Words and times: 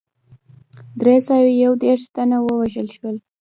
دری 0.99 1.17
سوه 1.27 1.49
یو 1.63 1.73
دېرش 1.83 2.01
تنه 2.15 2.37
وژل 2.45 2.87
شوي. 2.95 3.17